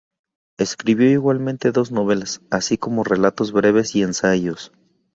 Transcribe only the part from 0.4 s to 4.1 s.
Escribió igualmente dos novelas, así como relatos breves y